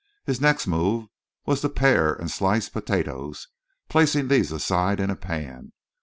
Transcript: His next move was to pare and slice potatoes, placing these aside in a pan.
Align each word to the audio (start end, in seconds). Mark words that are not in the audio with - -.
His 0.25 0.41
next 0.41 0.65
move 0.65 1.09
was 1.45 1.61
to 1.61 1.69
pare 1.69 2.11
and 2.15 2.31
slice 2.31 2.69
potatoes, 2.69 3.49
placing 3.87 4.29
these 4.29 4.51
aside 4.51 4.99
in 4.99 5.11
a 5.11 5.15
pan. 5.15 5.73